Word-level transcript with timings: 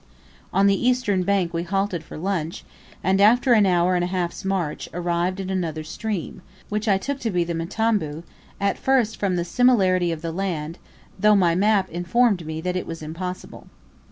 On 0.51 0.65
the 0.65 0.87
eastern 0.89 1.21
bank 1.21 1.53
we 1.53 1.61
halted 1.61 2.03
for 2.03 2.17
lunch, 2.17 2.63
and, 3.03 3.21
after 3.21 3.53
an 3.53 3.67
hour 3.67 3.93
and 3.93 4.03
a 4.03 4.07
half's 4.07 4.43
march, 4.43 4.89
arrived 4.95 5.39
at 5.39 5.51
another 5.51 5.83
stream, 5.83 6.41
which 6.69 6.87
I 6.87 6.97
took 6.97 7.19
to 7.19 7.29
be 7.29 7.43
the 7.43 7.53
Mtambu, 7.53 8.23
at 8.59 8.79
first 8.79 9.17
from 9.17 9.35
the 9.35 9.45
similarity 9.45 10.11
of 10.11 10.23
the 10.23 10.31
land, 10.31 10.79
though 11.19 11.35
my 11.35 11.53
map 11.53 11.87
informed 11.91 12.47
me 12.47 12.61
that 12.61 12.75
it 12.75 12.87
was 12.87 13.03
impossible. 13.03 13.67